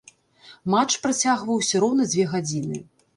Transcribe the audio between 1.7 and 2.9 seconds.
роўна дзве гадзіны.